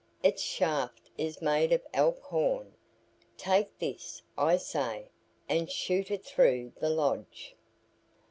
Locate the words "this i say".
3.77-5.09